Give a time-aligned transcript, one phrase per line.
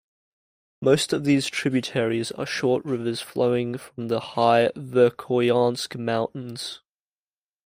[0.81, 6.81] Most of these tributaries are short rivers flowing from the high Verkhoyansk Mountains.